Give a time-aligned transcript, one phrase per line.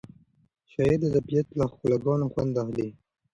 [0.71, 2.87] شاعر د طبیعت له ښکلاګانو خوند اخلي.